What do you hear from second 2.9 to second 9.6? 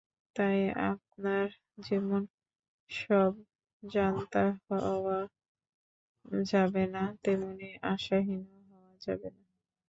সবজান্তা হওয়া যাবে না, তেমনি আশাহীনও হওয়া যাবে না।